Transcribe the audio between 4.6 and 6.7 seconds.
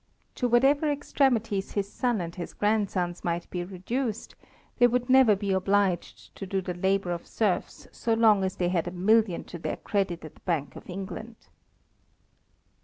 they would never be obliged to do